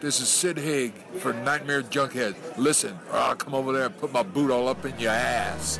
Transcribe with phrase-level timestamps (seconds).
[0.00, 2.34] This is Sid Haig for Nightmare Junkhead.
[2.56, 5.78] Listen, or I'll come over there and put my boot all up in your ass.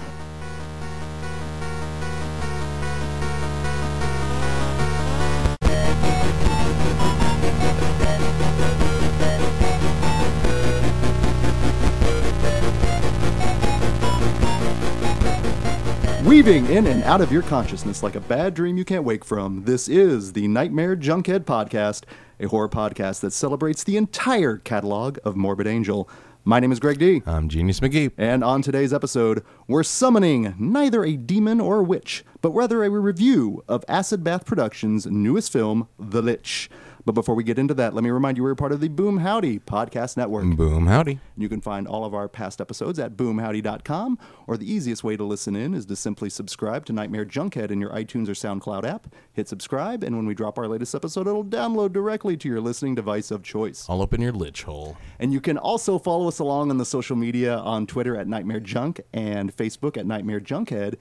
[16.26, 19.64] Weaving in and out of your consciousness like a bad dream you can't wake from,
[19.64, 22.04] this is the Nightmare Junkhead Podcast,
[22.40, 26.08] a horror podcast that celebrates the entire catalog of Morbid Angel.
[26.42, 27.22] My name is Greg D.
[27.26, 28.12] I'm Genius McGee.
[28.16, 32.88] And on today's episode, we're summoning neither a demon or a witch, but rather a
[32.88, 36.70] review of Acid Bath Productions' newest film, The Lich.
[37.04, 39.18] But before we get into that, let me remind you we're part of the Boom
[39.18, 40.44] Howdy Podcast Network.
[40.56, 41.18] Boom, howdy.
[41.36, 45.24] You can find all of our past episodes at boomhowdy.com, or the easiest way to
[45.24, 49.14] listen in is to simply subscribe to Nightmare Junkhead in your iTunes or SoundCloud app.
[49.32, 52.94] Hit subscribe, and when we drop our latest episode, it'll download directly to your listening
[52.94, 53.88] device of choice.
[53.88, 54.96] All up in your lich hole.
[55.18, 58.60] And you can also follow us along on the social media on Twitter at Nightmare
[58.60, 60.96] Junk and Facebook at Nightmare Junkhead.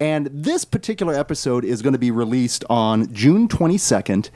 [0.00, 4.30] And this particular episode is going to be released on June 22nd.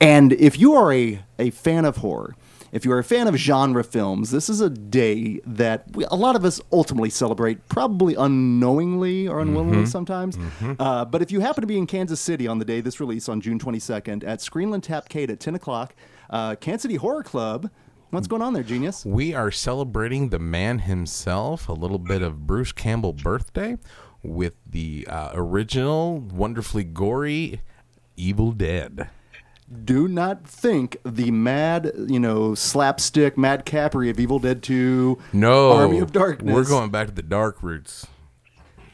[0.00, 2.36] And if you are a, a fan of horror,
[2.72, 6.14] if you are a fan of genre films, this is a day that we, a
[6.14, 10.38] lot of us ultimately celebrate, probably unknowingly or unwillingly sometimes.
[10.78, 13.00] Uh, but if you happen to be in Kansas City on the day of this
[13.00, 15.94] release on June 22nd at Screenland Tapcade at 10 o'clock,
[16.30, 17.70] uh, Kansas City Horror Club.
[18.10, 19.04] What's going on there, genius?
[19.04, 23.76] We are celebrating the man himself, a little bit of Bruce Campbell birthday
[24.22, 27.60] with the uh, original, wonderfully gory
[28.16, 29.08] Evil Dead.
[29.84, 35.72] Do not think the mad, you know, slapstick, mad Capri of Evil Dead 2, No,
[35.72, 36.54] Army of Darkness.
[36.54, 38.06] We're going back to the dark roots.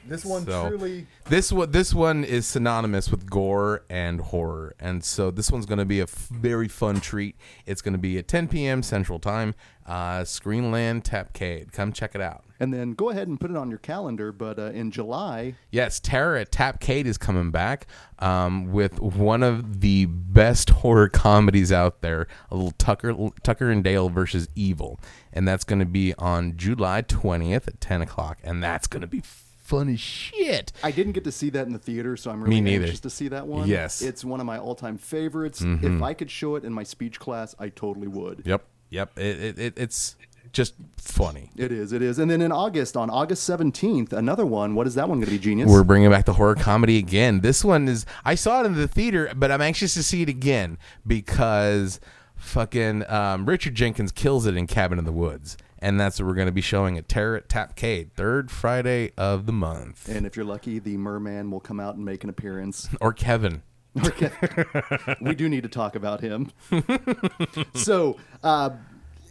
[0.07, 1.07] This one So- truly.
[1.29, 5.79] This one, this one is synonymous with gore and horror, and so this one's going
[5.79, 7.35] to be a f- very fun treat.
[7.65, 8.83] It's going to be at 10 p.m.
[8.83, 9.55] Central Time.
[9.87, 11.71] Uh, Screenland Tapcade.
[11.73, 12.45] Come check it out.
[12.59, 14.33] And then go ahead and put it on your calendar.
[14.33, 17.87] But uh, in July, Yes, Terror at Tapcade is coming back
[18.19, 23.85] um, with one of the best horror comedies out there, a little Tucker Tucker and
[23.85, 24.99] Dale versus Evil,
[25.35, 29.07] and that's going to be on July twentieth at ten o'clock, and that's going to
[29.07, 30.73] be fun as shit.
[30.83, 32.85] I didn't get to see that in the theater, so I'm really Me neither.
[32.85, 33.69] anxious to see that one.
[33.69, 33.99] Yes.
[33.99, 34.09] Mm-hmm.
[34.09, 35.63] It's one of my all time favorites.
[35.63, 38.43] If I could show it in my speech class, I totally would.
[38.45, 39.19] Yep, yep.
[39.19, 40.17] It, it, it, it's
[40.53, 41.51] just funny.
[41.57, 42.19] It is, it is.
[42.19, 44.75] And then in August, on August 17th, another one.
[44.75, 45.69] What is that one going to be, Genius?
[45.71, 47.41] We're bringing back the horror comedy again.
[47.41, 50.29] This one is I saw it in the theater, but I'm anxious to see it
[50.29, 52.01] again because
[52.37, 56.35] fucking um, Richard Jenkins kills it in Cabin in the Woods, and that's what we're
[56.35, 60.09] going to be showing at Terror at Tapcade, third Friday of the month.
[60.09, 62.89] and if you're lucky, the merman will come out and make an appearance.
[63.01, 63.63] Or Kevin.
[64.03, 64.31] Okay.
[65.21, 66.51] we do need to talk about him.
[67.75, 68.71] so, uh,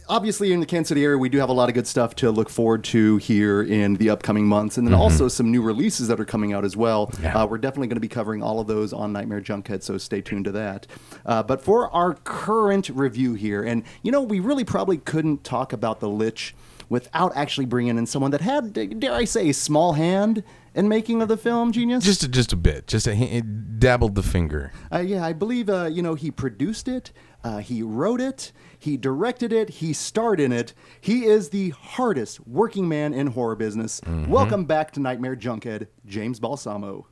[0.08, 2.30] obviously, in the Kansas City area, we do have a lot of good stuff to
[2.30, 6.20] look forward to here in the upcoming months, and then also some new releases that
[6.20, 7.10] are coming out as well.
[7.20, 7.42] Yeah.
[7.42, 10.20] Uh, we're definitely going to be covering all of those on Nightmare Junkhead, so stay
[10.20, 10.86] tuned to that.
[11.24, 15.72] Uh, but for our current review here, and you know, we really probably couldn't talk
[15.72, 16.54] about the Lich
[16.88, 20.42] without actually bringing in someone that had, dare I say, a small hand
[20.74, 21.72] in making of the film.
[21.72, 22.04] Genius.
[22.04, 24.72] Just a, just a bit, just a, he dabbled the finger.
[24.92, 27.12] Uh, yeah, I believe uh, you know he produced it,
[27.42, 30.74] uh, he wrote it, he directed it, he starred in it.
[31.00, 34.00] He is the hardest working man in horror business.
[34.28, 37.06] Welcome back to Nightmare Junkhead, James Balsamo.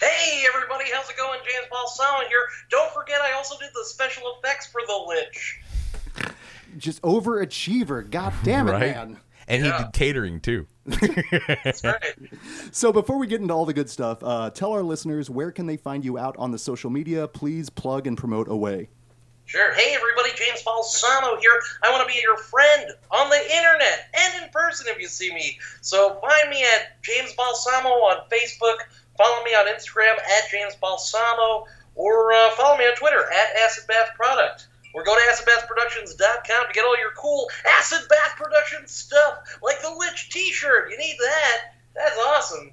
[0.00, 1.38] Hey everybody, how's it going?
[1.44, 2.46] James Balsamo here.
[2.70, 5.60] Don't forget I also did the special effects for The Lich.
[6.78, 8.80] Just overachiever, god damn it, Right.
[8.94, 9.18] man.
[9.48, 9.78] And he Yeah.
[9.84, 10.66] did catering too.
[10.86, 12.14] That's right.
[12.70, 15.66] So before we get into all the good stuff, uh, tell our listeners where can
[15.66, 17.26] they find you out on the social media.
[17.28, 18.88] Please plug and promote away.
[19.44, 19.74] Sure.
[19.74, 21.60] Hey everybody, James Balsamo here.
[21.82, 25.34] I want to be your friend on the internet and in person if you see
[25.34, 25.58] me.
[25.80, 28.76] So find me at James Balsamo on Facebook.
[29.18, 31.66] Follow me on Instagram at James Balsamo,
[31.96, 34.68] or uh, follow me on Twitter at Acid Bath Product.
[34.94, 37.48] Or go to acidbathproductions.com to get all your cool
[37.78, 40.90] Acid Bath Productions stuff, like the Lich T-shirt.
[40.90, 41.58] You need that.
[41.94, 42.72] That's awesome.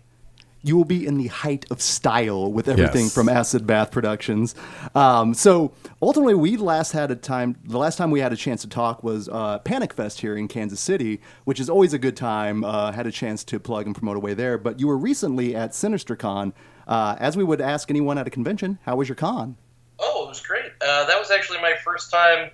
[0.61, 3.13] you will be in the height of style with everything Yes.
[3.13, 4.55] from Acid Bath Productions.
[4.93, 5.71] Um, so
[6.01, 7.55] ultimately, we last had a time.
[7.63, 10.49] The last time we had a chance to talk was uh, Panic Fest here in
[10.49, 12.65] Kansas City, which is always a good time.
[12.65, 14.57] Uh, had a chance to plug and promote away there.
[14.57, 16.51] But you were recently at SinisterCon.
[16.85, 19.55] Uh, as we would ask anyone at a convention, how was your con?
[19.99, 20.71] Oh, it was great.
[20.81, 22.51] Uh, that was actually my first time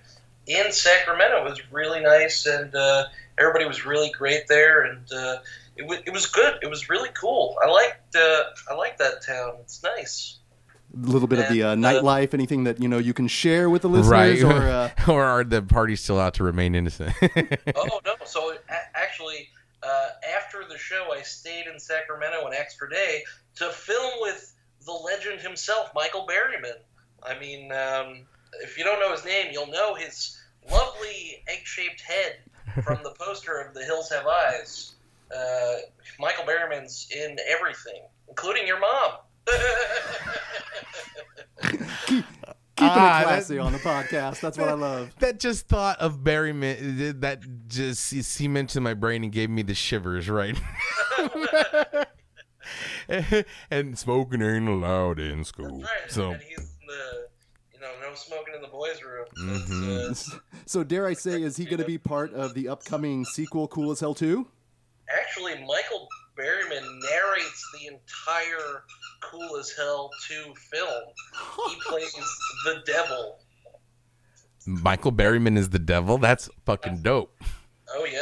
[0.48, 1.46] in Sacramento.
[1.46, 3.06] It was really nice, and uh,
[3.38, 5.38] everybody was really great there, and uh,
[5.76, 6.56] it, was it was good.
[6.62, 7.58] It was really cool.
[7.64, 9.56] I liked uh, I liked that town.
[9.62, 10.40] It's nice.
[10.94, 13.28] A little bit of the uh, And, uh, nightlife, anything that you know you can
[13.28, 14.44] share with the listeners, right?
[14.44, 14.68] or
[15.08, 17.14] uh, or are the parties still out to remain innocent?
[17.76, 18.16] oh no!
[18.26, 19.50] So a- actually,
[19.84, 23.24] uh, after the show, I stayed in Sacramento an extra day
[23.56, 24.54] to film with
[24.86, 26.78] the legend himself, Michael Berryman.
[27.28, 28.22] I mean, um,
[28.64, 30.38] if you don't know his name, you'll know his
[30.72, 32.38] lovely egg-shaped head
[32.84, 34.94] from the poster of The Hills Have Eyes.
[35.36, 35.76] Uh,
[36.20, 39.12] Michael Berryman's in everything, including your mom.
[41.62, 42.24] keeping
[42.80, 44.40] Ah, it that- classy on the podcast.
[44.42, 45.14] That's what I love.
[45.20, 47.22] that just thought of Berryman.
[47.22, 50.30] That just cemented in my brain and gave me the shivers.
[50.30, 50.58] Right.
[53.72, 55.82] and smoking ain't allowed in school.
[55.82, 55.90] right.
[56.10, 56.65] So and he's
[56.96, 57.28] the,
[57.74, 59.26] you know, no smoking in the boys' room.
[59.36, 60.36] So it's, Mhm.
[60.36, 63.68] uh, So dare I say, is he going to be part of the upcoming sequel,
[63.68, 64.48] Cool as Hell 2?
[65.10, 66.08] Actually, Michael
[66.38, 68.84] Berryman narrates the entire
[69.22, 71.04] Cool as Hell 2 film.
[71.70, 72.12] He plays
[72.66, 73.38] the devil.
[74.68, 76.18] Michael Berryman is the devil.
[76.18, 77.32] That's fucking dope.
[77.92, 78.20] Oh yeah,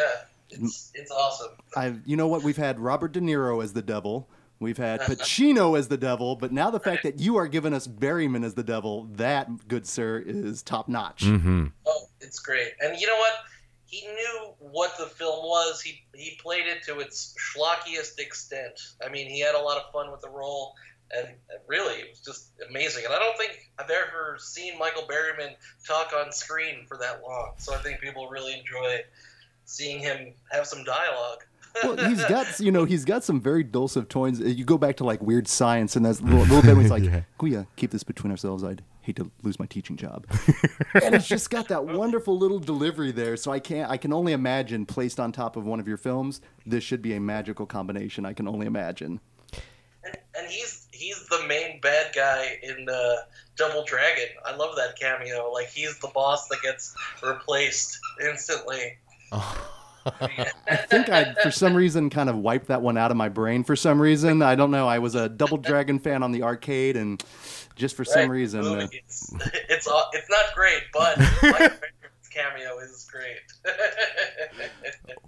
[0.50, 1.52] it's it's awesome.
[1.76, 2.44] I, you know what?
[2.44, 4.30] We've had Robert De Niro as the devil.
[4.64, 7.88] We've had Pacino as the devil, but now the fact that you are giving us
[7.88, 11.24] Berryman as the devil, that, good sir, is top notch.
[11.24, 11.68] Mm-hmm.
[11.86, 12.72] Oh, it's great.
[12.80, 13.34] And you know what?
[13.86, 15.80] He knew what the film was.
[15.80, 18.80] He he played it to its schlockiest extent.
[19.06, 20.74] I mean, he had a lot of fun with the role,
[21.16, 21.28] and
[21.68, 23.06] really, it was just amazing.
[23.06, 25.54] And I don't think I've ever seen Michael Berryman
[25.86, 27.52] talk on screen for that long.
[27.58, 29.02] So I think people really enjoy
[29.66, 31.44] seeing him have some dialogue.
[31.84, 34.40] Well, he's got you know he's got some very dulcet tones.
[34.42, 36.82] Uh, You go back to like Weird Science, and there's a little, little bit where
[36.82, 37.22] he's like, Yeah.
[37.38, 38.64] "Can we uh, keep this between ourselves?
[38.64, 40.26] I'd hate to lose my teaching job."
[41.04, 43.38] and it's just got that wonderful little delivery there.
[43.38, 43.90] So I can't.
[43.90, 47.14] I can only imagine placed on top of one of your films, this should be
[47.16, 48.26] a magical combination.
[48.26, 49.20] I can only imagine.
[50.06, 53.16] And, and he's he's the main bad guy in uh,
[53.58, 54.28] Double Dragon.
[54.46, 55.52] I love that cameo.
[55.52, 56.94] Like he's the boss that gets
[57.24, 58.98] replaced instantly.
[60.06, 63.64] I think I, for some reason, kind of wiped that one out of my brain.
[63.64, 64.88] For some reason, I don't know.
[64.88, 67.24] I was a Double Dragon fan on the arcade, and
[67.76, 69.34] just for some Right, reason, uh, it's
[69.70, 71.72] it's aw- it's not great, but my
[72.34, 73.38] cameo is great.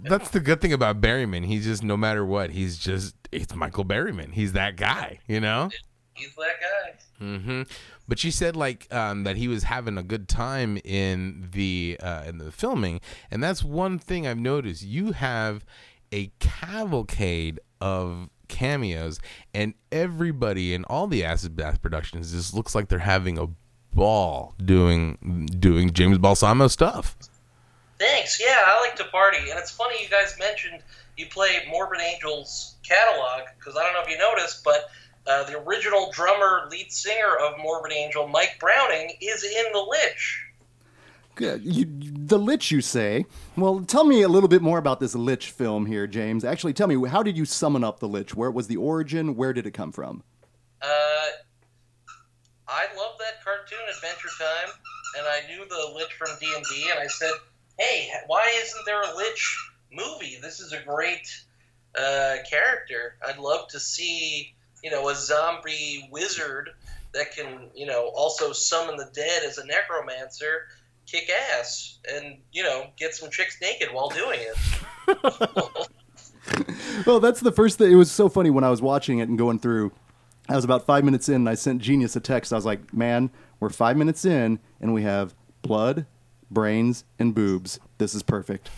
[0.00, 1.44] That's the good thing about Berryman.
[1.44, 4.32] He's just no matter what, he's just it's Michael Berryman.
[4.32, 5.70] He's that guy, you know.
[6.14, 6.98] He's that guy.
[7.18, 7.62] Hmm
[8.08, 12.24] But you said like um, that he was having a good time in the uh,
[12.26, 14.82] in the filming, and that's one thing I've noticed.
[14.82, 15.64] You have
[16.12, 19.18] a cavalcade of cameos,
[19.54, 23.46] and everybody in all the Acid Bath productions just looks like they're having a
[23.94, 27.16] ball doing doing James Balsamo stuff.
[27.98, 28.38] Thanks.
[28.38, 30.82] Yeah, I like to party, and it's funny you guys mentioned
[31.16, 34.90] you play Morbid Angel's catalog because I don't know if you noticed, but
[35.26, 40.42] uh, the original drummer, lead singer of Morbid Angel, Mike Browning, is in The Lich.
[41.34, 41.64] Good.
[41.64, 43.26] You, the Lich, you say?
[43.56, 46.44] Well, tell me a little bit more about this Lich film here, James.
[46.44, 48.34] Actually, tell me how did you summon up the Lich?
[48.34, 49.36] Where was the origin?
[49.36, 50.22] Where did it come from?
[50.80, 50.86] Uh,
[52.68, 54.74] I love that cartoon Adventure Time,
[55.18, 57.32] and I knew the Lich from D and D, and I said,
[57.78, 59.58] "Hey, why isn't there a Lich
[59.92, 60.38] movie?
[60.40, 61.28] This is a great
[61.98, 63.16] uh, character.
[63.26, 66.70] I'd love to see, you know, a zombie wizard
[67.12, 70.68] that can, you know, also summon the dead as a necromancer."
[71.06, 75.86] Kick ass and you know get some chicks naked while doing it.
[77.06, 77.92] Well, that's the first thing.
[77.92, 79.92] It was so funny when I was watching it and going through.
[80.48, 82.52] I was about five minutes in, and I sent Genius a text.
[82.52, 83.30] I was like, "Man,
[83.60, 86.06] we're five minutes in, and we have blood,
[86.50, 87.80] brains, and boobs.
[87.98, 88.70] This is perfect."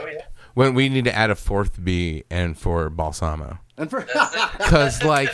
[0.00, 0.26] oh yeah.
[0.54, 3.58] When we need to add a fourth B and for Balsamo.
[3.78, 4.02] And for
[4.60, 5.30] Cause like,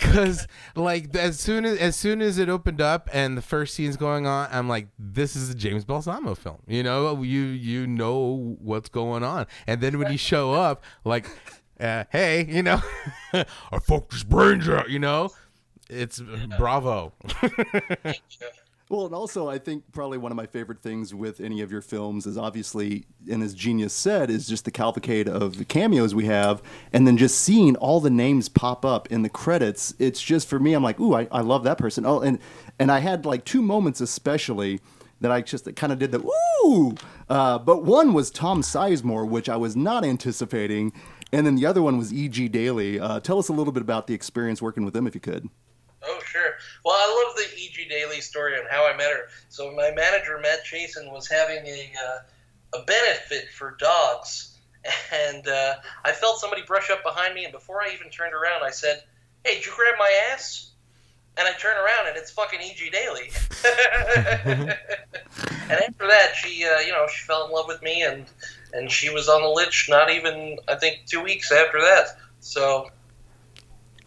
[0.00, 3.96] cause like as soon as as soon as it opened up and the first scene's
[3.96, 6.62] going on, I'm like, this is a James Balsamo film.
[6.66, 11.26] You know, you you know what's going on, and then when you show up, like,
[11.78, 12.80] uh, hey, you know,
[13.32, 14.88] I fucked his brains out.
[14.88, 15.30] You know,
[15.90, 16.22] it's
[16.56, 17.12] bravo.
[18.94, 21.80] Well, and also, I think probably one of my favorite things with any of your
[21.80, 26.26] films is obviously, and as Genius said, is just the cavalcade of the cameos we
[26.26, 29.94] have, and then just seeing all the names pop up in the credits.
[29.98, 32.06] It's just for me, I'm like, ooh, I, I love that person.
[32.06, 32.38] Oh, and
[32.78, 34.78] and I had like two moments especially
[35.20, 36.20] that I just kind of did the
[36.64, 36.94] ooh,
[37.28, 40.92] uh, but one was Tom Sizemore, which I was not anticipating,
[41.32, 42.46] and then the other one was E.G.
[42.46, 43.00] Daily.
[43.00, 45.48] Uh, tell us a little bit about the experience working with them, if you could.
[46.06, 46.54] Oh, sure.
[46.84, 47.88] Well, I love the E.G.
[47.88, 49.28] Daily story on how I met her.
[49.48, 54.58] So my manager, Matt Chasen, was having a, uh, a benefit for dogs.
[55.12, 58.62] And uh, I felt somebody brush up behind me, and before I even turned around,
[58.64, 59.02] I said,
[59.44, 60.72] Hey, did you grab my ass?
[61.36, 62.90] and I turn around and it's fucking E.G.
[62.90, 63.30] Daily.
[64.44, 64.70] and
[65.72, 68.26] after that, she, uh, you know, she fell in love with me, and
[68.72, 69.88] and she was on the Lich.
[69.88, 72.18] Not even, I think, two weeks after that.
[72.40, 72.88] So,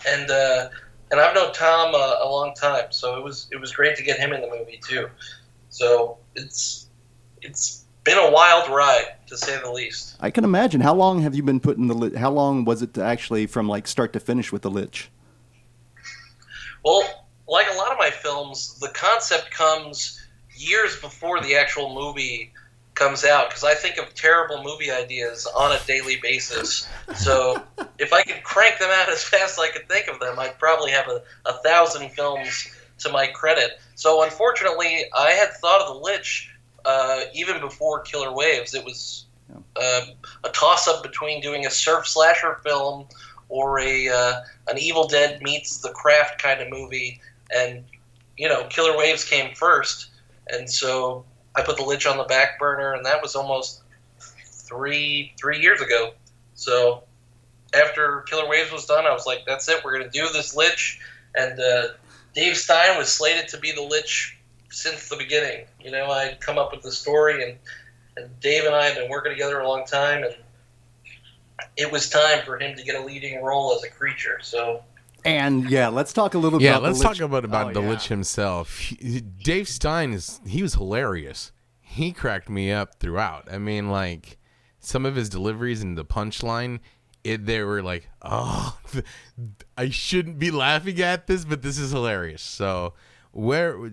[0.08, 0.70] and uh,
[1.12, 4.04] and I've known Tom uh, a long time, so it was it was great to
[4.04, 5.08] get him in the movie too.
[5.70, 6.88] So it's
[7.42, 10.16] it's been a wild ride to say the least.
[10.20, 10.82] I can imagine.
[10.82, 11.94] How long have you been putting the?
[11.94, 15.10] Li- How long was it to actually from like start to finish with the Lich?
[16.84, 17.04] Well,
[17.48, 20.22] like a lot of my films, the concept comes
[20.56, 22.54] years before the actual movie
[22.98, 26.88] comes out because I think of terrible movie ideas on a daily basis.
[27.16, 27.62] So
[28.00, 30.58] if I could crank them out as fast as I could think of them, I'd
[30.58, 32.68] probably have a, a thousand films
[33.00, 33.80] to my credit.
[33.96, 36.52] So unfortunately, I had thought of The Lich
[36.86, 38.74] uh, even before Killer Waves.
[38.74, 39.26] It was
[39.76, 40.02] uh,
[40.44, 43.06] a toss up between doing a surf slasher film
[43.50, 47.22] or a uh, an Evil Dead meets The Craft kind of movie,
[47.56, 47.84] and
[48.38, 50.10] you know, Killer Waves came first,
[50.50, 51.26] and so
[51.58, 53.82] I put The Lich on the back burner, and that was almost
[54.46, 56.14] three three years ago.
[56.54, 57.04] So
[57.74, 59.84] after Killer Waves was done, I was like, "That's it.
[59.84, 61.00] We're gonna do this Lich,"
[61.36, 61.88] and uh,
[62.36, 64.38] Dave Stein was slated to be the Lich
[64.70, 65.66] since the beginning.
[65.82, 67.58] You know, I'd come up with the story, and
[68.16, 70.36] and Dave and I have been working together a long time, and
[71.76, 74.40] it was time for him to get a leading role as a creature.
[74.42, 74.84] So
[75.28, 76.62] And yeah, let's talk a little.
[76.62, 77.90] Yeah, about let's talk about about Oh, the yeah.
[77.90, 78.78] Lich himself.
[78.80, 81.52] He- Dave Stein is he was hilarious.
[81.82, 83.48] He cracked me up throughout.
[83.52, 84.38] I mean, like
[84.80, 86.80] some of his deliveries and the punchline,
[87.24, 88.78] it they were like, oh,
[89.78, 92.42] I shouldn't be laughing at this, but this is hilarious.
[92.42, 92.94] So
[93.38, 93.92] where,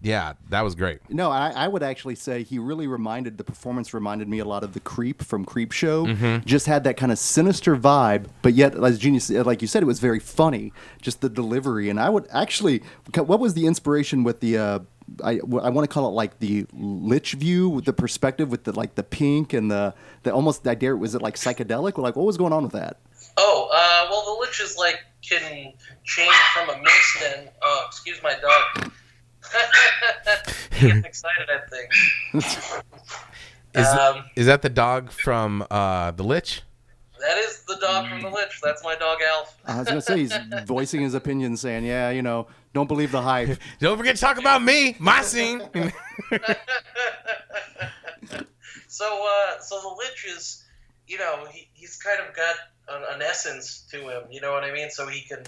[0.00, 1.00] yeah, that was great.
[1.10, 4.62] No, I, I would actually say he really reminded the performance reminded me a lot
[4.62, 6.06] of the Creep from Creep Show.
[6.06, 6.46] Mm-hmm.
[6.46, 9.86] Just had that kind of sinister vibe, but yet, as Genius, like you said, it
[9.86, 10.72] was very funny.
[11.02, 12.82] Just the delivery, and I would actually,
[13.16, 14.58] what was the inspiration with the?
[14.58, 14.78] Uh,
[15.24, 18.72] I, I want to call it like the lich view with the perspective with the
[18.72, 22.26] like the pink and the the almost I dare was it like psychedelic like what
[22.26, 22.98] was going on with that?
[23.40, 25.72] Oh, uh, well, the lich is like can
[26.04, 28.92] change from a mist and oh, excuse my dog.
[30.72, 32.72] he gets excited at things.
[33.74, 36.62] Is Um, is that the dog from uh, the Lich?
[37.20, 38.60] that is the dog from the lich.
[38.62, 39.56] That's my dog Alf.
[39.66, 40.32] I was gonna say he's
[40.66, 44.38] voicing his opinion, saying, "Yeah, you know, don't believe the hype." Don't forget to talk
[44.38, 45.60] about me, my scene.
[48.88, 50.64] So, uh, so the lich is,
[51.06, 52.56] you know, he, he's kind of got
[52.90, 54.24] an, an essence to him.
[54.30, 54.90] You know what I mean?
[54.90, 55.42] So he can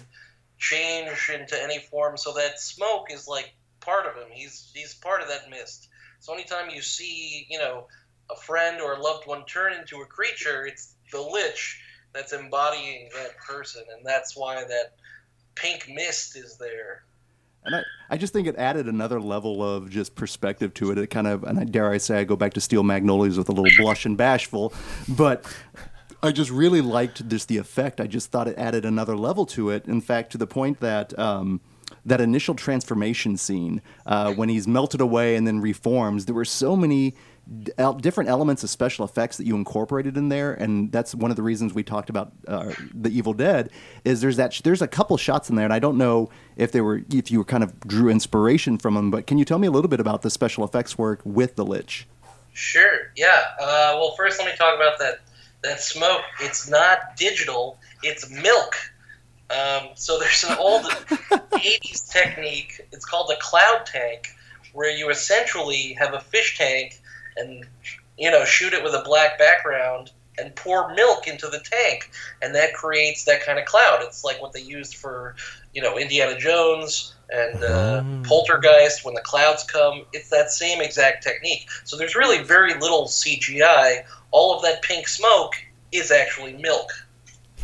[0.59, 2.16] change into any form.
[2.16, 4.28] So that smoke is like part of him.
[4.30, 5.88] He's he's part of that mist.
[6.20, 7.87] So anytime you see, you know,
[8.30, 11.80] a friend or a loved one turn into a creature, it's the lich
[12.12, 14.94] that's embodying that person, and that's why that
[15.54, 17.04] pink mist is there.
[17.64, 20.99] And I, I just think it added another level of just perspective to it.
[20.99, 23.49] It kind of, and I dare I say, I go back to Steel Magnolias with
[23.49, 24.73] a little blush and bashful,
[25.09, 25.44] but
[26.22, 28.00] I just really liked just the effect.
[28.00, 29.86] I just thought it added another level to it.
[29.86, 31.60] In fact, to the point that um,
[32.04, 36.76] that initial transformation scene uh, when he's melted away and then reforms, there were so
[36.76, 37.14] many
[37.62, 41.36] d- different elements of special effects that you incorporated in there, and that's one of
[41.36, 43.70] the reasons we talked about uh, the Evil Dead.
[44.04, 46.70] Is there's that sh- there's a couple shots in there, and I don't know if
[46.72, 49.58] they were if you were kind of drew inspiration from them, but can you tell
[49.58, 52.06] me a little bit about the special effects work with the Lich?
[52.52, 53.12] Sure.
[53.16, 53.44] Yeah.
[53.60, 55.20] Uh, well, first let me talk about that
[55.62, 56.22] that smoke.
[56.40, 57.78] It's not digital.
[58.02, 58.74] It's milk.
[59.50, 62.80] Um, so there's an old '80s technique.
[62.92, 64.28] It's called the cloud tank,
[64.72, 67.00] where you essentially have a fish tank
[67.36, 67.66] and
[68.18, 72.54] you know shoot it with a black background and pour milk into the tank, and
[72.54, 73.98] that creates that kind of cloud.
[74.02, 75.34] It's like what they used for
[75.74, 78.22] you know Indiana Jones and uh, Oh.
[78.25, 80.04] Poltergeist when the clouds come.
[80.12, 81.68] It's that same exact technique.
[81.84, 84.04] So there's really very little CGI.
[84.30, 85.54] All of that pink smoke
[85.92, 86.90] is actually milk.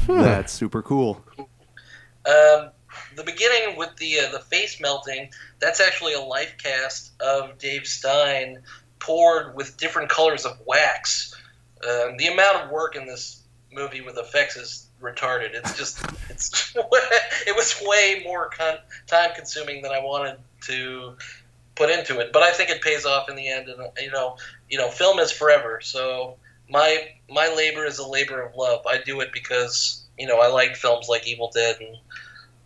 [0.06, 1.24] That's super cool.
[1.38, 2.70] Um,
[3.14, 7.86] the beginning with the uh, the face melting, that's actually a life cast of Dave
[7.86, 8.58] Stein
[8.98, 11.34] poured with different colors of wax.
[11.84, 13.42] Um, the amount of work in this
[13.72, 15.54] movie with effects is retarded.
[15.54, 15.98] It's just
[16.28, 21.16] it's it was way more con- time consuming than I wanted to
[21.74, 23.68] put into it, but I think it pays off in the end.
[23.68, 24.36] And you know,
[24.68, 26.36] you know, film is forever, so
[26.70, 28.86] my my labor is a labor of love.
[28.86, 31.96] I do it because you know I like films like Evil Dead and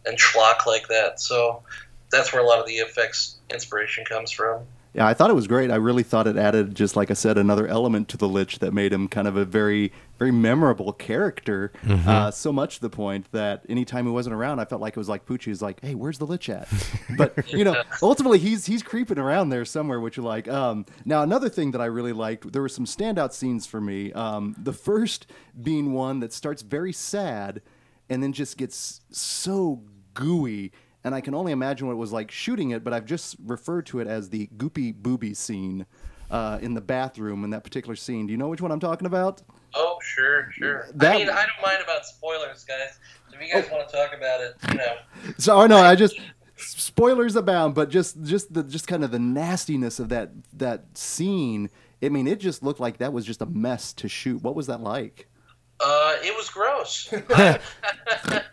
[0.06, 1.20] and schlock like that.
[1.20, 1.62] So
[2.10, 4.62] that's where a lot of the effects inspiration comes from.
[4.92, 5.70] Yeah, I thought it was great.
[5.70, 8.74] I really thought it added, just like I said, another element to the Lich that
[8.74, 11.72] made him kind of a very, very memorable character.
[12.08, 14.98] Uh, so much to the point that anytime he wasn't around, I felt like it
[14.98, 16.68] was like Poochie was like, "Hey, where's the Lich at?"
[17.16, 20.48] But you know, ultimately, he's he's creeping around there somewhere, which you like.
[20.48, 24.12] Um, now, another thing that I really liked, there were some standout scenes for me.
[24.12, 25.30] Um, the first
[25.62, 27.62] being one that starts very sad,
[28.08, 29.82] and then just gets so
[30.14, 30.72] gooey
[31.04, 33.86] and I can only imagine what it was like shooting it, but I've just referred
[33.86, 35.86] to it as the goopy booby scene
[36.30, 38.26] uh, in the bathroom in that particular scene.
[38.26, 39.42] Do you know which one I'm talking about?
[39.74, 40.88] Oh, sure, sure.
[40.94, 42.98] That- I mean, I don't mind about spoilers, guys.
[43.32, 43.76] If you guys Oh.
[43.76, 44.96] want to talk about it, you know.
[45.38, 46.16] So, oh no, I just
[46.56, 51.70] spoilers abound, but just just the just kind of the nastiness of that that scene.
[52.02, 54.42] I mean, it just looked like that was just a mess to shoot.
[54.42, 55.28] What was that like?
[55.82, 57.12] Uh, it was gross.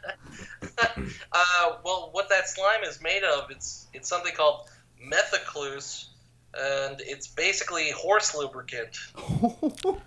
[2.48, 4.70] that slime is made of, it's it's something called
[5.04, 6.06] methylcellulose,
[6.54, 8.98] and it's basically horse lubricant.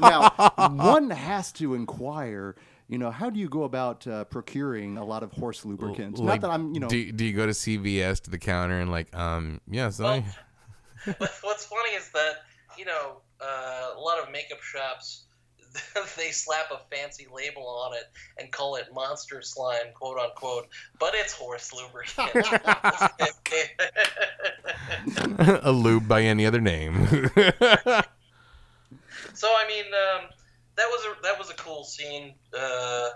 [0.00, 0.30] now,
[0.72, 2.56] one has to inquire.
[2.88, 6.18] You know, how do you go about uh, procuring a lot of horse lubricant?
[6.18, 8.78] Like, Not that I'm, you know, do, do you go to CVS to the counter
[8.78, 10.24] and like, um, yes, I,
[11.04, 12.42] But what's funny is that
[12.78, 15.25] you know uh, a lot of makeup shops
[16.16, 20.68] they slap a fancy label on it and call it monster slime, quote unquote,
[20.98, 22.30] but it's horse lubricant.
[25.64, 27.06] a lube by any other name.
[29.34, 30.28] so I mean, um,
[30.76, 32.34] that was a that was a cool scene.
[32.56, 33.10] Uh,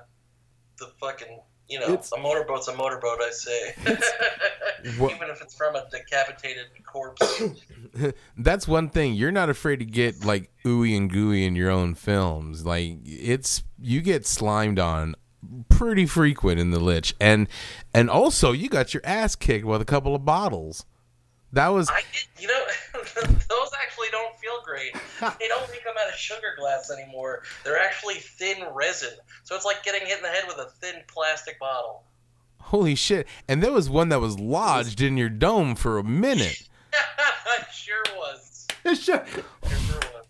[0.79, 1.41] the fucking
[1.71, 3.75] you know, It's- a motorboat's a motorboat, I say.
[4.99, 7.43] What- Even if it's from a decapitated corpse.
[8.39, 9.15] That's one thing.
[9.15, 12.65] You're not afraid to get like ooey and gooey in your own films.
[12.65, 15.15] Like it's you get slimed on
[15.69, 17.47] pretty frequent in the lich, and
[17.93, 20.85] and also you got your ass kicked with a couple of bottles.
[21.53, 22.65] That was I did, you know,
[23.03, 23.70] those actually don't
[24.51, 24.93] feel great.
[25.39, 27.43] They don't make them out of sugar glass anymore.
[27.65, 29.11] They're actually thin resin.
[29.45, 32.05] So it's like getting hit in the head with a thin plastic bottle.
[32.59, 33.27] holy shit.
[33.49, 36.69] And there was one that was lodged in your dome for a minute.
[36.93, 38.67] it sure was.
[39.01, 39.17] sure.
[39.17, 40.27] It sure was.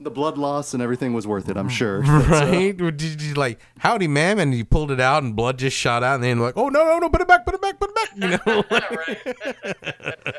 [0.00, 1.56] the blood loss and everything was worth it.
[1.56, 2.02] I'm sure.
[2.06, 2.80] But, uh, Right?
[2.80, 4.38] Or Did you like, howdy, ma'am?
[4.38, 6.84] And you pulled it out and blood just shot out, and then like, oh no,
[6.84, 8.10] no, no, put it back, put it back, put it back.
[8.16, 8.54] You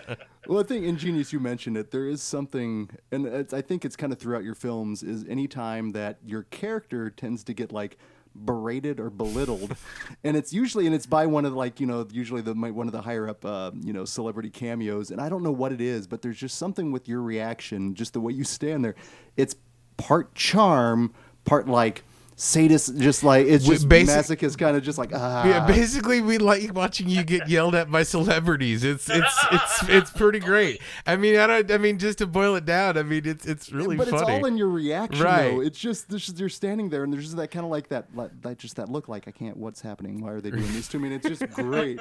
[0.08, 0.16] know?
[0.48, 1.34] Well, I think ingenious.
[1.34, 1.92] You mentioned it.
[1.92, 5.04] There is something, and it's, I think it's kind of throughout your films.
[5.04, 7.98] Is any time that your character tends to get like
[8.36, 9.76] berated or belittled,
[10.24, 12.88] and it's usually and it's by one of the, like you know usually the one
[12.88, 15.82] of the higher up uh, you know celebrity cameos, and I don't know what it
[15.82, 18.96] is, but there's just something with your reaction, just the way you stand there.
[19.38, 19.56] It's
[19.98, 21.14] part charm,
[21.46, 22.04] part like
[22.36, 25.48] sadist, just like it's just basic- masochist, kind of just like ah.
[25.48, 28.84] Yeah, basically, we like watching you get yelled at by celebrities.
[28.84, 30.82] It's it's it's it's pretty great.
[31.06, 31.72] I mean, I don't.
[31.72, 34.22] I mean, just to boil it down, I mean, it's it's really but funny.
[34.22, 35.52] it's all in your reaction Right.
[35.52, 38.30] though it's just you're standing there and there's just that kind of like that like,
[38.42, 41.00] that just that look like i can't what's happening why are they doing this to
[41.00, 42.00] me and it's just great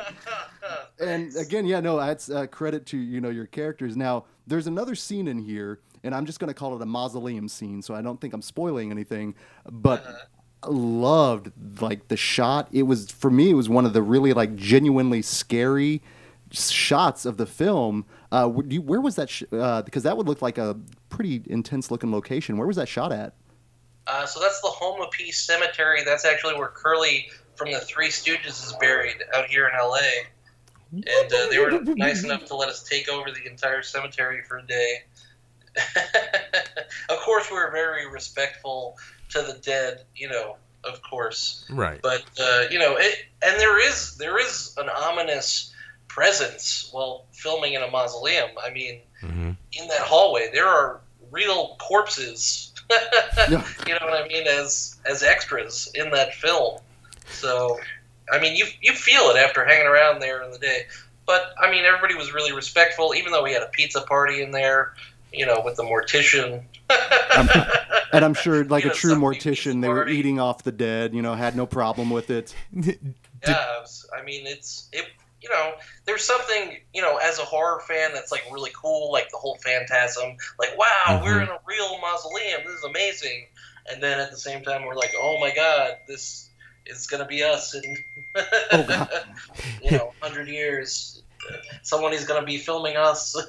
[1.01, 4.95] and again yeah no that's uh, credit to you know your characters now there's another
[4.95, 8.01] scene in here and i'm just going to call it a mausoleum scene so i
[8.03, 9.35] don't think i'm spoiling anything
[9.71, 10.05] but
[10.69, 14.55] loved like the shot it was for me it was one of the really like
[14.55, 16.01] genuinely scary
[16.53, 20.57] shots of the film uh, where was that sh- uh, because that would look like
[20.59, 23.35] a pretty intense looking location where was that shot at
[24.07, 26.05] Uh, so that's the Home of Peace Cemetery.
[26.05, 29.97] That's actually where Curly from the Three Stooges is buried out here in LA.
[30.93, 34.59] And uh, they were nice enough to let us take over the entire cemetery for
[34.59, 35.05] a day.
[37.09, 38.97] of course, we're very respectful
[39.31, 41.65] to the dead, you know, of course.
[41.71, 42.01] right.
[42.03, 45.73] But uh, you know, it, and there is there is an ominous
[46.09, 48.51] presence while filming in a mausoleum.
[48.63, 52.71] I mean, hmm in that hallway, there are real corpses.
[53.51, 53.67] Yeah.
[53.87, 54.47] You know what I mean?
[54.47, 56.81] As as extras in that film.
[57.27, 57.79] So,
[58.33, 60.87] I mean, you you feel it after hanging around there in the day.
[61.27, 64.51] But I mean, everybody was really respectful, even though we had a pizza party in
[64.53, 64.95] there.
[65.35, 66.65] You know, with the mortician.
[68.13, 71.15] and i'm sure like You a know, true mortician they were eating off the dead
[71.15, 72.55] you know had no problem with it
[73.47, 73.85] Yeah,
[74.17, 75.07] I mean, it's it.
[75.41, 75.73] You know,
[76.07, 79.59] there's something you know as a horror fan that's like really cool, like the whole
[79.63, 80.37] phantasm.
[80.59, 81.43] Like, wow, we're mm-hmm.
[81.43, 82.63] in a real mausoleum.
[82.65, 83.47] This is amazing.
[83.91, 86.49] And then at the same time, we're like, oh my god, this
[86.87, 87.97] is gonna be us in
[88.73, 89.09] Oh,
[89.83, 91.23] you know, hundred years.
[91.83, 93.37] Someone is gonna be filming us.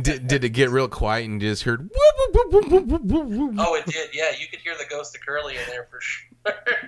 [0.00, 1.90] Did, did it get real quiet and just heard?
[1.92, 4.10] Oh, it did.
[4.12, 6.30] Yeah, you could hear the ghost of Curly in there for sure.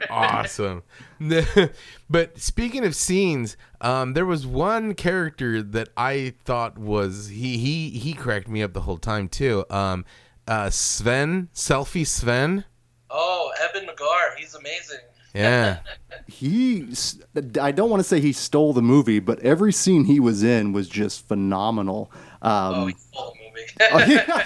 [0.08, 0.84] awesome.
[2.10, 7.90] but speaking of scenes, um, there was one character that I thought was he he
[7.90, 9.64] he cracked me up the whole time too.
[9.68, 10.04] Um,
[10.46, 12.64] uh, Sven, selfie Sven.
[13.10, 15.00] Oh, Evan McGar, he's amazing.
[15.34, 15.78] Yeah.
[16.26, 16.88] he
[17.60, 20.72] I don't want to say he stole the movie, but every scene he was in
[20.72, 22.10] was just phenomenal.
[22.42, 22.50] Oh,
[22.82, 23.66] Um, he stole the movie.
[23.92, 24.44] oh, yeah.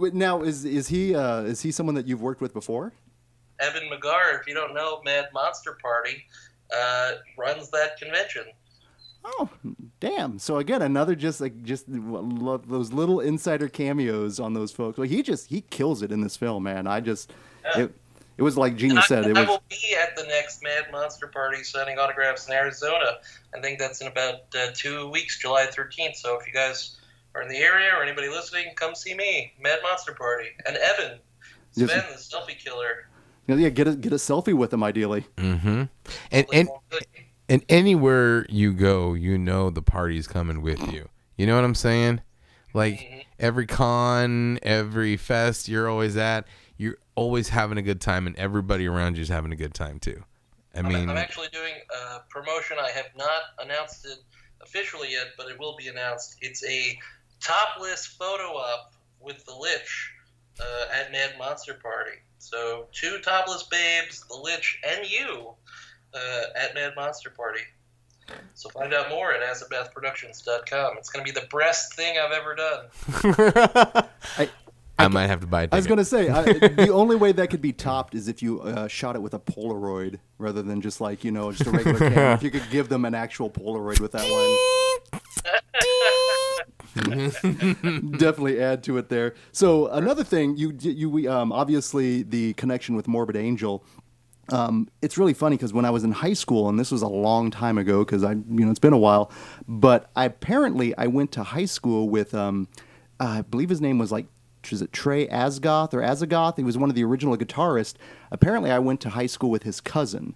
[0.12, 2.92] Now is is he uh, is he someone that you've worked with before?
[3.60, 6.24] Evan McGar, if you don't know, Mad Monster Party
[6.76, 8.42] uh, runs that convention.
[9.24, 9.48] Oh,
[10.00, 10.40] damn!
[10.40, 14.98] So again, another just like just lo- those little insider cameos on those folks.
[14.98, 16.88] Like he just he kills it in this film, man.
[16.88, 17.32] I just
[17.76, 17.82] Yeah.
[17.84, 17.94] it,
[18.42, 19.24] it was like Genie I, said.
[19.26, 23.18] It I was will be at the next Mad Monster Party signing autographs in Arizona.
[23.56, 26.16] I think that's in about uh, two weeks, July 13th.
[26.16, 26.96] So if you guys
[27.36, 30.48] are in the area or anybody listening, come see me, Mad Monster Party.
[30.66, 31.18] And Evan,
[31.74, 31.88] Yes.
[31.90, 33.06] The selfie killer.
[33.46, 35.24] yeah, get a get a selfie with him ideally.
[35.36, 35.84] Mm-hmm.
[36.32, 36.68] And and
[37.48, 41.08] and anywhere you go, you know the party's coming with you.
[41.38, 42.20] You know what I'm saying?
[42.74, 43.24] Like Mhm.
[43.38, 46.46] every con, every fest you're always at,
[46.82, 50.24] you're always having a good time, and everybody around you's having a good time too.
[50.74, 52.76] I I'm, mean, I'm actually doing a promotion.
[52.80, 54.18] I have not announced it
[54.60, 56.36] officially yet, but it will be announced.
[56.40, 56.98] It's a
[57.40, 60.12] topless photo op with the Lich
[60.60, 62.18] uh, at Mad Monster Party.
[62.38, 65.52] So two topless babes, the Lich, and you
[66.14, 67.60] uh, at Mad Monster Party.
[68.54, 70.96] So find out more at acidbathproductions.com.
[70.96, 72.86] It's going to be the best thing I've ever done.
[74.38, 74.48] I,
[75.02, 75.68] I might have to buy.
[75.70, 78.60] I was gonna say I, the only way that could be topped is if you
[78.60, 81.98] uh, shot it with a Polaroid rather than just like you know just a regular
[82.10, 82.34] camera.
[82.34, 85.22] If you could give them an actual Polaroid with that one,
[88.18, 89.34] definitely add to it there.
[89.50, 93.84] So another thing, you you we, um, obviously the connection with Morbid Angel.
[94.48, 97.08] Um, it's really funny because when I was in high school, and this was a
[97.08, 99.30] long time ago, because I, you know, it's been a while.
[99.66, 102.68] But I, apparently, I went to high school with, um,
[103.20, 104.26] I believe his name was like,
[104.70, 106.56] is it Trey Asgoth or Azagoth?
[106.58, 107.94] He was one of the original guitarists.
[108.30, 110.34] Apparently, I went to high school with his cousin.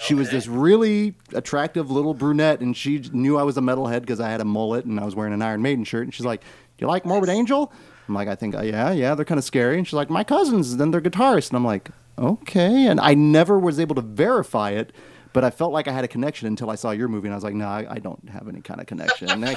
[0.00, 4.20] She was this really attractive little brunette, and she knew I was a metalhead because
[4.20, 6.04] I had a mullet and I was wearing an Iron Maiden shirt.
[6.04, 6.46] And she's like, "Do
[6.84, 7.72] you like Morbid Angel?"
[8.06, 10.22] I'm like, "I think, uh, yeah, yeah, they're kind of scary." And she's like, "My
[10.24, 14.70] cousins, then they're guitarists." And I'm like, "Okay." And I never was able to verify
[14.70, 14.92] it,
[15.32, 17.36] but I felt like I had a connection until I saw your movie, and I
[17.36, 19.56] was like, "No, I, I don't have any kind of connection." I-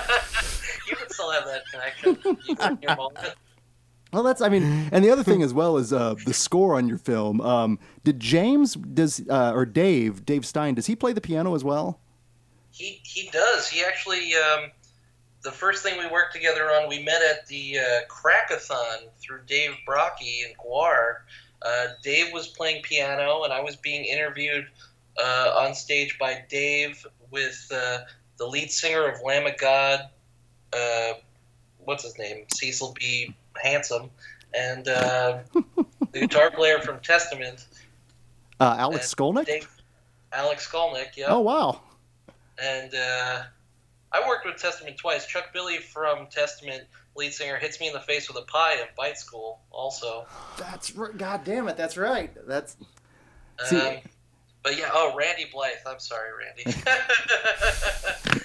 [0.89, 2.37] You can still have that connection.
[2.47, 3.35] You can your moment.
[4.13, 6.87] Well, that's I mean, and the other thing as well is uh, the score on
[6.87, 7.39] your film.
[7.39, 11.63] Um, did James does uh, or Dave Dave Stein does he play the piano as
[11.63, 11.99] well?
[12.71, 13.69] He he does.
[13.69, 14.71] He actually um,
[15.43, 19.71] the first thing we worked together on, we met at the uh, Crackathon through Dave
[19.87, 21.19] Brockie and GWAR.
[21.61, 24.67] Uh, Dave was playing piano, and I was being interviewed
[25.23, 27.99] uh, on stage by Dave with uh,
[28.37, 30.09] the lead singer of Lamb of God.
[31.83, 32.45] What's his name?
[32.53, 33.35] Cecil B.
[33.61, 34.09] Handsome,
[34.53, 35.39] and uh,
[36.11, 37.65] the guitar player from Testament,
[38.59, 39.45] Uh, Alex Skolnick.
[39.45, 39.67] Dave,
[40.33, 41.15] Alex Skolnick.
[41.17, 41.25] Yeah.
[41.29, 41.81] Oh wow,
[42.61, 43.43] and uh,
[44.11, 45.25] I worked with Testament twice.
[45.25, 46.83] Chuck Billy from Testament,
[47.15, 49.59] lead singer, hits me in the face with a pie at Bite School.
[49.71, 50.25] Also,
[50.57, 52.31] that's r- God damn it, that's right.
[52.47, 52.75] That's
[53.65, 53.95] See- um,
[54.63, 55.73] but yeah, oh Randy Blythe.
[55.87, 56.79] I'm sorry, Randy.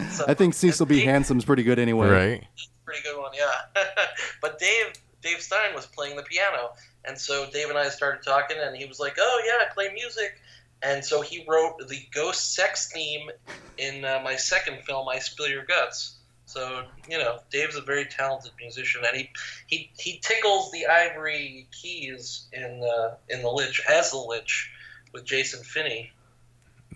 [0.10, 0.96] So- I think Cecil B.
[0.96, 2.08] Dave- Hansom's pretty good anyway.
[2.08, 2.44] right?
[2.86, 3.82] Pretty good one, yeah.
[4.40, 6.72] but Dave Dave Stein was playing the piano,
[7.04, 9.92] and so Dave and I started talking, and he was like, "Oh yeah, I play
[9.92, 10.40] music."
[10.82, 13.30] And so he wrote the ghost sex theme
[13.78, 16.16] in uh, my second film, I Spill Your Guts.
[16.44, 19.30] So you know, Dave's a very talented musician, and he
[19.66, 24.70] he, he tickles the ivory keys in uh, in the Lich as the Lich
[25.12, 26.12] with Jason Finney,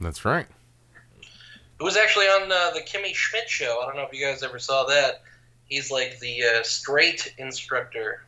[0.00, 0.46] That's right.
[1.22, 3.80] It was actually on uh, the Kimmy Schmidt show.
[3.82, 5.22] I don't know if you guys ever saw that.
[5.70, 8.24] He's like the uh, straight instructor.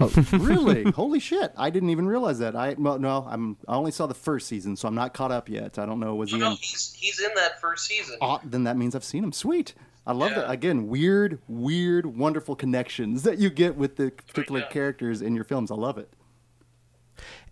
[0.00, 0.84] Oh, really?
[0.90, 1.52] Holy shit!
[1.56, 2.54] I didn't even realize that.
[2.56, 5.48] I well, no, I'm I only saw the first season, so I'm not caught up
[5.48, 5.78] yet.
[5.78, 6.14] I don't know.
[6.14, 6.56] Was Oh, he no, in?
[6.56, 8.16] he's he's in that first season.
[8.20, 9.32] Oh, then that means I've seen him.
[9.32, 9.74] Sweet.
[10.06, 10.40] I love Yeah.
[10.40, 10.50] that.
[10.50, 14.66] Again, weird, weird, wonderful connections that you get with the particular yeah.
[14.68, 15.70] characters in your films.
[15.70, 16.12] I love it.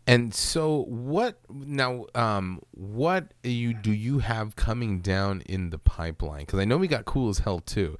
[0.06, 2.06] And so, what now?
[2.14, 6.40] Um, what you do you have coming down in the pipeline?
[6.40, 7.98] Because I know we got Cool as Hell 2.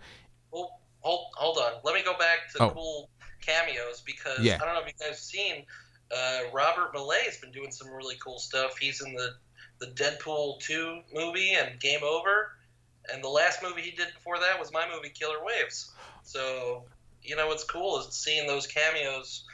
[1.01, 1.73] Hold hold on.
[1.85, 2.71] Let me go back to Oh.
[2.71, 3.11] cool
[3.41, 4.59] cameos because Yeah.
[4.61, 5.67] I don't know if you guys have seen.
[6.15, 8.79] Uh, Robert Millay has been doing some really cool stuff.
[8.79, 9.35] He's in the
[9.79, 12.53] the Deadpool two movie and Game Over,
[13.11, 15.91] and the last movie he did before that was my movie Killer Waves.
[16.23, 16.85] So
[17.23, 19.45] you know what's cool is seeing those cameos.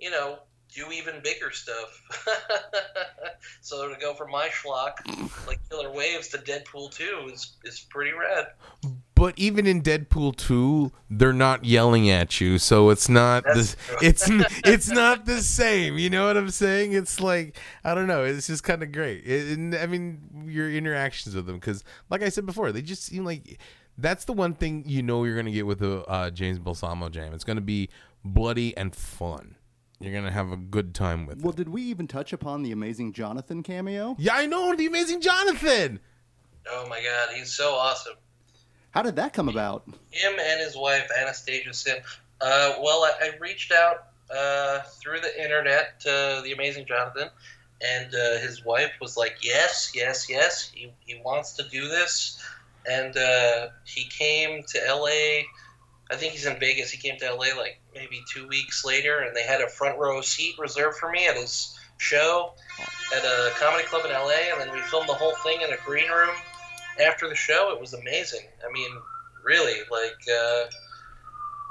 [0.00, 0.38] You know,
[0.74, 2.02] do even bigger stuff.
[3.60, 4.92] so to go from my schlock,
[5.46, 8.48] like Killer Waves, to Deadpool 2 is, is pretty rad.
[9.18, 13.96] But even in Deadpool 2, they're not yelling at you, so it's not That's the,
[14.02, 14.30] it's
[14.64, 15.98] it's not the same.
[15.98, 16.92] You know what I'm saying?
[16.92, 18.22] It's like I don't know.
[18.24, 19.24] It's just kind of great.
[19.26, 23.02] It, and, I mean, your interactions with them, because like I said before, they just
[23.02, 23.58] seem like
[23.98, 27.34] that's the one thing you know you're gonna get with the uh, James Balsamo jam.
[27.34, 27.88] It's gonna be
[28.24, 29.56] bloody and fun.
[29.98, 31.56] You're gonna have a good time with Well, it.
[31.56, 34.14] did we even touch upon the amazing Jonathan cameo?
[34.16, 35.98] Yeah, I know the amazing Jonathan.
[36.70, 38.14] Oh my god, he's so awesome.
[38.98, 39.84] How did that come about?
[40.10, 42.02] him and his wife Anastasia Synn.
[42.40, 47.28] Uh, well, I, I reached out uh, through the internet to the amazing Jonathan,
[47.80, 52.44] and uh, his wife was like, "Yes, yes, yes, he, he wants to do this."
[52.90, 55.46] And uh, he came to L.A.
[56.10, 56.90] I think he's in Vegas.
[56.90, 57.56] He came to L.A.
[57.56, 61.28] like maybe two weeks later, and they had a front row seat reserved for me
[61.28, 62.52] at his show
[63.14, 64.50] at a comedy club in L.A.
[64.50, 66.34] And then we filmed the whole thing in a green room
[67.00, 67.70] after the show.
[67.74, 68.46] It was amazing.
[68.68, 68.90] I mean,
[69.44, 70.64] really, like, uh,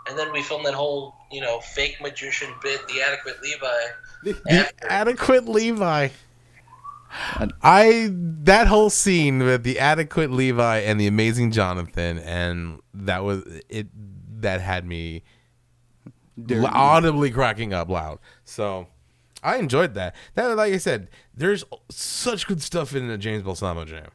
[0.10, 4.36] and then we filmed that whole, you know, fake magician bit, the adequate Levi.
[4.50, 4.88] After.
[4.90, 6.10] adequate Levi.
[7.62, 13.44] I that whole scene with the adequate Levi and the amazing Jonathan, and that was
[13.70, 13.88] it.
[14.42, 15.24] That had me
[16.42, 18.20] Dare l- you- audibly cracking up loud.
[18.44, 18.88] So
[19.42, 20.16] I enjoyed that.
[20.36, 24.10] That, like I said, there's such good stuff in the James Balsamo jam.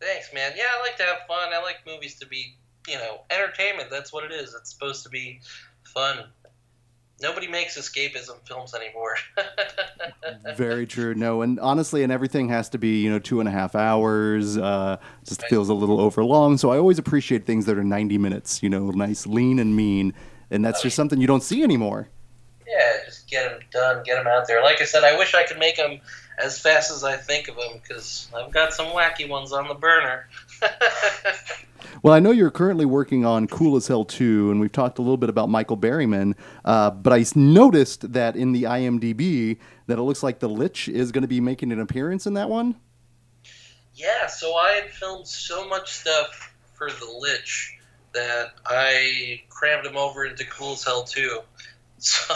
[0.00, 0.52] Thanks, man.
[0.56, 1.52] Yeah, I like to have fun.
[1.52, 2.56] I like movies to be,
[2.86, 3.88] you know, entertainment.
[3.90, 4.54] That's what it is.
[4.54, 5.40] It's supposed to be
[5.84, 6.24] fun.
[7.22, 9.16] Nobody makes escapism films anymore.
[10.56, 11.14] Very true.
[11.14, 14.58] No, and honestly, and everything has to be you know two and a half hours.
[14.58, 16.58] Uh, just feels a little overlong.
[16.58, 18.62] So I always appreciate things that are ninety minutes.
[18.62, 20.12] You know, nice, lean, and mean.
[20.50, 22.08] And that's just something you don't see anymore.
[22.68, 24.62] yeah, just get them done, get them out there.
[24.62, 25.98] Like I said, I wish I could make them
[26.38, 29.74] as fast as I think of them because I've got some wacky ones on the
[29.74, 30.28] burner.
[32.02, 35.02] Well, I know you're currently working on Cool as Hell 2, and we've talked a
[35.02, 40.02] little bit about Michael Berryman, uh, but I noticed that in the IMDb that it
[40.02, 42.76] looks like the Lich is going to be making an appearance in that one.
[43.94, 47.78] Yeah, so I had filmed so much stuff for the Lich
[48.12, 51.40] that I crammed him over into Cool as Hell 2.
[51.98, 52.34] So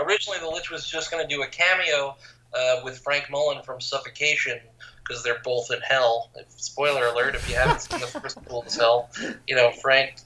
[0.00, 2.16] originally the Lich was just going to do a cameo
[2.54, 4.60] uh, with Frank Mullen from Suffocation
[5.06, 6.30] because they're both in hell.
[6.36, 9.10] If, spoiler alert, if you haven't seen the first Cool as Hell,
[9.46, 10.16] you know, Frank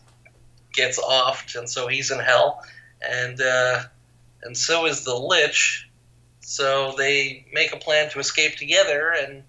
[0.72, 2.62] gets offed and so he's in hell.
[3.02, 3.82] And, uh,
[4.42, 5.88] and so is the Lich.
[6.40, 9.42] So they make a plan to escape together and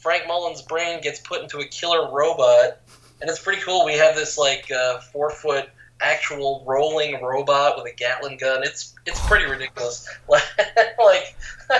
[0.00, 2.78] Frank Mullen's brain gets put into a killer robot,
[3.20, 3.84] and it's pretty cool.
[3.84, 5.68] We have this like uh, four foot
[6.00, 8.62] actual rolling robot with a Gatling gun.
[8.62, 10.08] It's it's pretty ridiculous.
[10.28, 11.36] like,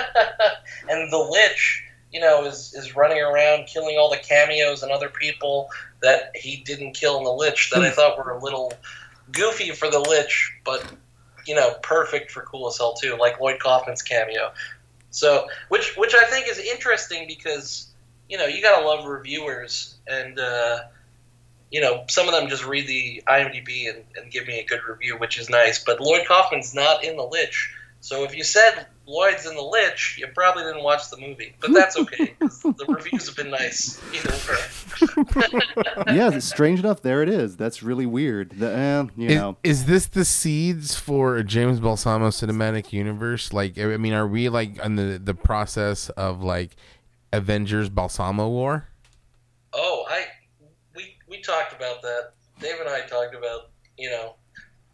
[0.89, 5.09] and the Lich, you know, is is running around killing all the cameos and other
[5.09, 5.69] people
[6.01, 8.73] that he didn't kill in the Lich that I thought were a little
[9.31, 10.83] goofy for the Lich, but
[11.45, 14.51] you know, perfect for Cool as Hell 2, like Lloyd Kaufman's cameo.
[15.09, 17.87] So, which which I think is interesting because
[18.29, 20.79] you know you gotta love reviewers, and uh,
[21.71, 24.81] you know some of them just read the IMDb and, and give me a good
[24.87, 25.83] review, which is nice.
[25.83, 30.17] But Lloyd Kaufman's not in the Lich, so if you said Lloyd's in the Lich,
[30.19, 31.53] you probably didn't watch the movie.
[31.59, 32.35] But that's okay.
[32.39, 34.31] the reviews have been nice either
[35.47, 35.61] way.
[36.15, 37.57] yeah, strange enough, there it is.
[37.57, 38.51] That's really weird.
[38.51, 43.53] The, eh, you Is, know, is this the seeds for a James Balsamo cinematic universe?
[43.53, 46.75] Like, I mean, are we like in the the process of like
[47.31, 48.87] Avengers Balsamo War?
[49.73, 50.25] Oh, I
[51.41, 52.31] we we talked about that.
[52.59, 54.35] Dave and I talked about you know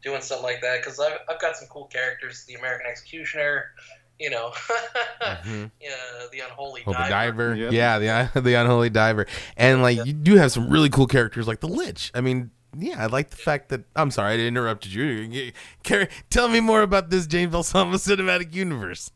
[0.04, 2.46] doing something like that because I've I've got some cool characters.
[2.46, 3.72] The American Executioner,
[4.20, 4.52] you know,
[5.22, 5.72] Mhm.
[5.82, 5.90] yeah,
[6.32, 7.10] the Unholy Holy Diver.
[7.10, 7.72] Diver, Yep.
[7.74, 9.26] yeah, the the unholy diver,
[9.58, 12.12] and like you do have some really cool characters like the Lich.
[12.14, 15.52] I mean, yeah, I like the fact that I'm sorry I interrupted you.
[15.84, 19.12] Carrie, tell me more about this James Balsamo cinematic universe.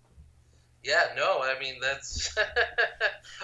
[0.83, 2.35] Yeah, no, I mean that's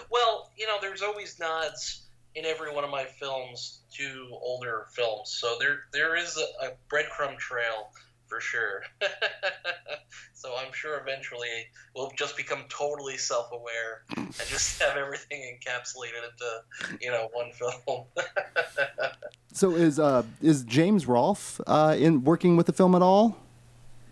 [0.10, 2.07] well, you know, there's always nods
[2.38, 6.72] in every one of my films to older films, so there there is a, a
[6.90, 7.90] breadcrumb trail
[8.28, 8.84] for sure.
[10.34, 11.48] so I'm sure eventually
[11.96, 18.06] we'll just become totally self-aware and just have everything encapsulated into you know one film.
[19.54, 23.36] so is uh, is James Rolfe uh, in working with the film at all?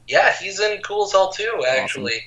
[0.08, 2.22] Yeah, he's in Cool as Hell too, actually.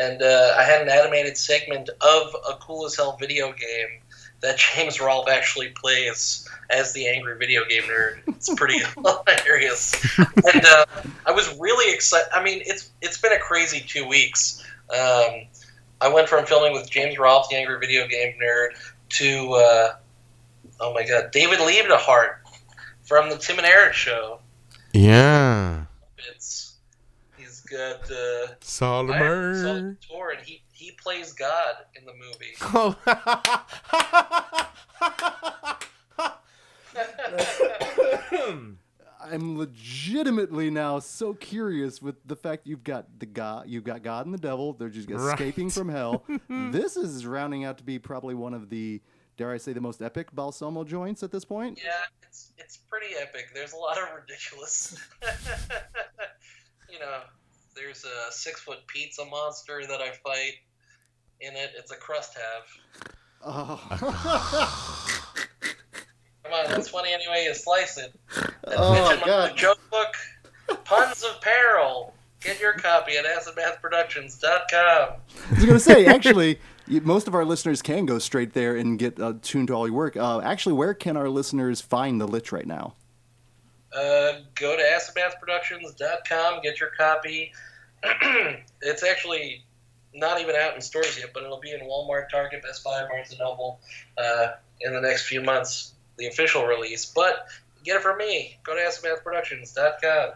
[0.00, 3.99] And uh, I had an animated segment of a Cool as Hell video game
[4.40, 8.20] that James Rolfe actually plays as the angry video game nerd.
[8.28, 9.94] It's pretty hilarious.
[10.18, 10.86] And uh,
[11.26, 12.28] I was really excited.
[12.32, 14.64] I mean, it's it's been a crazy two weeks.
[14.90, 15.46] Um,
[16.00, 18.70] I went from filming with James Rolfe, the angry video game nerd,
[19.10, 19.94] to uh,
[20.80, 22.42] oh my god, David Liebe Hart
[23.02, 24.40] from the Tim and Eric show.
[24.92, 25.84] Yeah.
[26.32, 26.74] It's
[27.36, 29.98] he's got uh, I Solomon.
[30.08, 30.69] saw and he he
[31.02, 32.54] plays God in the movie.
[32.62, 32.96] Oh.
[39.22, 44.24] I'm legitimately now so curious with the fact you've got the God, you've got God
[44.24, 44.72] and the devil.
[44.72, 45.72] They're just escaping Right.
[45.74, 46.24] from hell.
[46.48, 49.00] this is rounding out to be probably one of the,
[49.36, 51.78] dare I say, the most epic balsamo joints at this point.
[51.82, 51.90] Yeah,
[52.22, 53.50] it's it's pretty epic.
[53.54, 54.96] There's a lot of ridiculous.
[56.90, 57.20] you know,
[57.76, 60.54] there's a six foot pizza monster that I fight
[61.40, 61.72] in it.
[61.76, 62.66] It's a crust have.
[63.44, 63.80] Oh,
[66.44, 68.12] Come on, it's funny anyway you slice it.
[68.66, 69.56] Oh, my God.
[69.56, 70.14] joke book,
[70.84, 72.12] Puns of Peril.
[72.40, 74.72] Get your copy at acidbathproductions.com.
[74.72, 78.98] I was going to say, actually, most of our listeners can go straight there and
[78.98, 80.16] get uh, tuned to all your work.
[80.16, 82.94] Uh, actually, where can our listeners find the Lich right now?
[83.94, 87.52] Uh, go to acidbathproductions.com, get your copy.
[88.82, 89.64] it's actually
[90.14, 93.34] not even out in stores yet, but it'll be in Walmart, Target, Best Buy, Barnes
[93.36, 93.80] & Noble
[94.18, 94.48] uh,
[94.80, 97.06] in the next few months, the official release.
[97.06, 97.46] But
[97.84, 98.58] get it from me.
[98.64, 100.32] Go to acidbathproductions.com.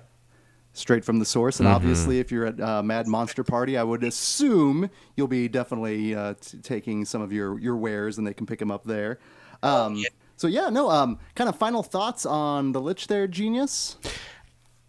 [0.72, 1.58] straight from the source.
[1.58, 6.14] And obviously, if you're at uh, Mad Monster Party, I would assume you'll be definitely
[6.14, 9.18] uh, t- taking some of your, your wares and they can pick them up there.
[9.62, 10.08] Um, yeah.
[10.36, 13.96] So, yeah, no, um, kind of final thoughts on the Lich there, Genius?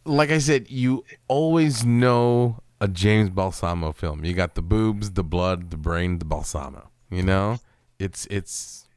[0.06, 4.25] like I said, you always know a James Balsamo film.
[4.25, 6.89] You got the boobs, the blood, the brain, the balsamo.
[7.09, 7.59] You know,
[7.99, 8.88] it's it's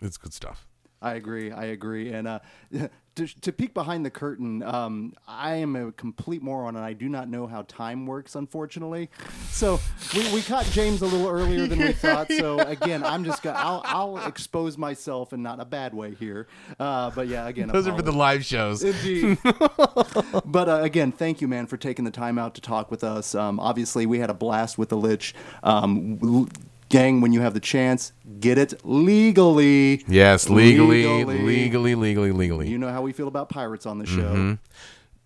[0.00, 0.66] it's good stuff.
[1.02, 1.52] I agree.
[1.52, 2.12] I agree.
[2.12, 2.38] And uh,
[3.16, 7.08] to, to peek behind the curtain, um, I am a complete moron and I do
[7.08, 9.10] not know how time works, unfortunately.
[9.48, 9.80] So
[10.14, 12.30] we, we caught James a little earlier than we thought.
[12.30, 16.46] So again, I'm just gonna I'll, I'll expose myself in not a bad way here.
[16.78, 18.84] Uh, but yeah, again, Those are for the live shows.
[18.84, 19.38] Indeed.
[20.44, 23.34] but uh, again, thank you, man, for taking the time out to talk with us.
[23.34, 25.34] Um, obviously, we had a blast with the Lich.
[25.62, 26.48] Um,
[26.88, 30.04] gang, when you have the chance, get it legally.
[30.08, 31.38] Yes, legally, Legally.
[31.42, 32.68] legally, legally, legally.
[32.68, 34.58] You know how we feel about pirates on the show.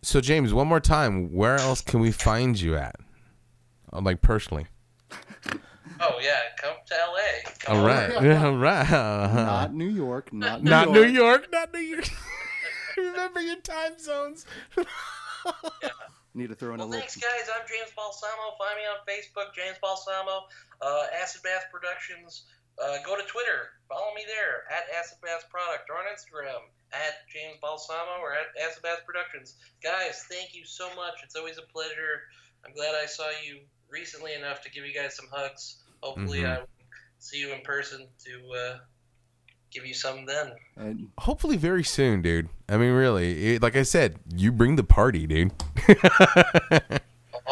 [0.03, 2.97] So James, one more time, where else can we find you at?
[3.93, 4.67] Uh, Like personally.
[6.03, 7.51] Oh, yeah, come to LA.
[7.59, 7.89] Come All over.
[7.91, 8.37] right.
[8.43, 8.89] All right.
[8.91, 10.95] Not New York, not New Not York.
[10.97, 11.49] New York.
[11.53, 12.09] Not New York.
[12.97, 14.47] Remember your time zones.
[16.35, 17.01] Need to throw in a Well, little.
[17.01, 17.51] thanks, guys.
[17.51, 18.55] I'm James Balsamo.
[18.57, 20.47] Find me on Facebook, James Balsamo.
[20.81, 22.45] Uh, Acid Bath Productions.
[22.79, 23.73] Uh, go to Twitter.
[23.89, 26.63] Follow me there at Acid Bath Product or on Instagram
[26.93, 29.57] at James Balsamo or at Acid Bath Productions.
[29.83, 31.15] Guys, thank you so much.
[31.25, 32.23] It's always a pleasure.
[32.65, 35.83] I'm glad I saw you recently enough to give you guys some hugs.
[36.03, 36.57] Hopefully, Mhm.
[36.57, 36.69] I will
[37.19, 38.79] see you in person to uh,
[39.71, 40.53] give you some then.
[40.77, 42.49] And Hopefully, very soon, dude.
[42.69, 45.53] I mean, really, it, like I said, you bring the party, dude.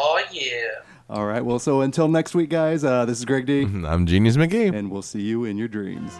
[0.01, 0.81] Oh, yeah.
[1.09, 2.83] all right, well, so until next week, guys.
[2.83, 4.73] Uh, this is Greg D, I'm Genius McGee.
[4.73, 6.13] and we'll see you in your dreams.